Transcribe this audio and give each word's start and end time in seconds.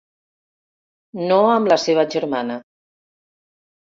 No 1.31 1.37
amb 1.57 1.69
la 1.73 1.77
seva 1.83 2.05
germana. 2.15 2.57